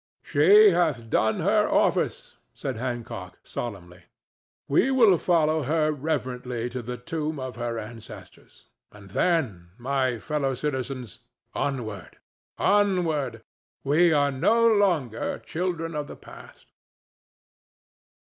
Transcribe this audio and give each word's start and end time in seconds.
"She 0.23 0.71
hath 0.71 1.11
done 1.11 1.41
her 1.41 1.69
office," 1.69 2.37
said 2.55 2.75
Hancock, 2.77 3.37
solemnly. 3.43 4.05
"We 4.67 4.89
will 4.89 5.15
follow 5.19 5.61
her 5.61 5.91
reverently 5.91 6.71
to 6.71 6.81
the 6.81 6.97
tomb 6.97 7.39
of 7.39 7.55
her 7.57 7.77
ancestors, 7.77 8.65
and 8.91 9.11
then, 9.11 9.69
my 9.77 10.17
fellow 10.17 10.55
citizens, 10.55 11.19
onward—onward. 11.53 13.43
We 13.83 14.11
are 14.11 14.31
no 14.31 14.67
longer 14.67 15.37
children 15.37 15.93
of 15.93 16.07
the 16.07 16.15
past." 16.17 16.65